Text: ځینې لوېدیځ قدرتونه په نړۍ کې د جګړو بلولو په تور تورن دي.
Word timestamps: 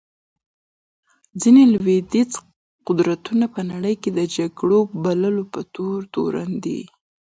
ځینې 1.41 1.63
لوېدیځ 1.73 2.31
قدرتونه 2.87 3.45
په 3.53 3.61
نړۍ 3.71 3.95
کې 4.01 4.09
د 4.13 4.19
جګړو 4.35 4.79
بلولو 5.03 5.43
په 5.53 5.59
تور 5.73 5.97
تورن 6.13 6.51
دي. 6.65 6.81